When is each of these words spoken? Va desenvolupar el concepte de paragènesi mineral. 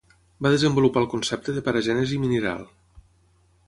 Va 0.45 0.51
desenvolupar 0.53 1.03
el 1.03 1.11
concepte 1.13 1.57
de 1.59 1.65
paragènesi 1.69 2.21
mineral. 2.27 2.69